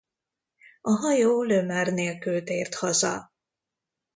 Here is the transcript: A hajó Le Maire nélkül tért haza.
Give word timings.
A 0.91 0.91
hajó 0.91 1.43
Le 1.43 1.61
Maire 1.61 1.91
nélkül 1.91 2.43
tért 2.43 2.75
haza. 2.75 3.33